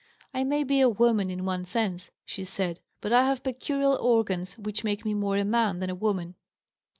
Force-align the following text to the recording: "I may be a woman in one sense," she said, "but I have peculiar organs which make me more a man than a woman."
"I 0.33 0.43
may 0.43 0.63
be 0.63 0.81
a 0.81 0.89
woman 0.89 1.29
in 1.29 1.45
one 1.45 1.63
sense," 1.63 2.09
she 2.25 2.43
said, 2.43 2.79
"but 3.01 3.13
I 3.13 3.27
have 3.27 3.43
peculiar 3.43 3.95
organs 3.95 4.57
which 4.57 4.83
make 4.83 5.05
me 5.05 5.13
more 5.13 5.37
a 5.37 5.45
man 5.45 5.77
than 5.77 5.91
a 5.91 5.93
woman." 5.93 6.33